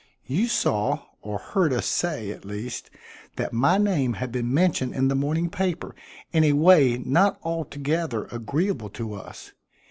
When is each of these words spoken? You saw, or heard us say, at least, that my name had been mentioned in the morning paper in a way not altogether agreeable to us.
You 0.25 0.47
saw, 0.47 1.03
or 1.21 1.37
heard 1.37 1.71
us 1.71 1.85
say, 1.85 2.31
at 2.31 2.43
least, 2.43 2.89
that 3.35 3.53
my 3.53 3.77
name 3.77 4.13
had 4.13 4.31
been 4.31 4.51
mentioned 4.51 4.95
in 4.95 5.09
the 5.09 5.13
morning 5.13 5.47
paper 5.51 5.93
in 6.33 6.43
a 6.43 6.53
way 6.53 6.97
not 6.97 7.37
altogether 7.43 8.25
agreeable 8.31 8.89
to 8.97 9.13
us. 9.13 9.51